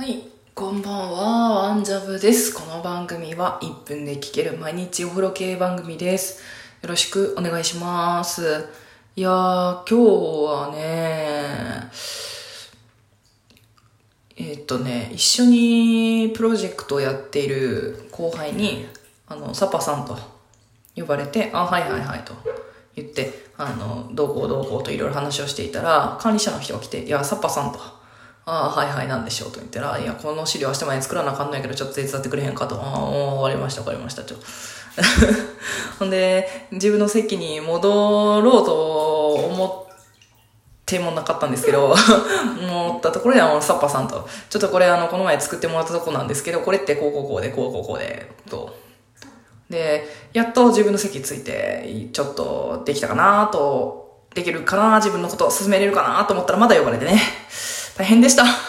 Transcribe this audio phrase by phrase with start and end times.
[0.00, 0.22] はい、
[0.54, 2.54] こんばんは、ワンジャブです。
[2.54, 6.40] この番組は1分で聞ける毎日お風呂系番組です。
[6.82, 8.68] よろしくお願いします。
[9.16, 11.90] いやー、今日はね、
[14.36, 18.86] えっとね、一緒にプロジェクトをやっている後輩に、
[19.26, 20.16] あの、サパさんと
[20.94, 22.34] 呼ばれて、あ、はいはいはいと
[22.94, 27.97] 言って、あの、どうこうどうこうといろいろ話をしていたら、管理者の人が来て、いや、サパさんと、
[28.50, 32.76] ああ、はいはい、なんでしょうと言ったら、いや、この資料明日まで作らなあかんないけど、ちょっと手伝ってくれへんかと。
[32.76, 34.36] ああ、終わりました、終わりました、ちょ。
[36.00, 39.94] ほんで、自分の席に戻ろうと思っ
[40.86, 41.92] てもなかったんですけど、
[42.58, 48.74] 思ったところで、あの、サッパさんと、ちょっとこれ、あの、この前作ってもらったとこなんですけど、これってこうこうこうで、こうこうこうで、と。
[49.68, 57.20] で、やっと自分の席ついて、ちょっとできたかなと、できるかな自分のことを進めれるかなと思ったらまだ呼ばれてね。
[57.98, 58.67] 大変でした。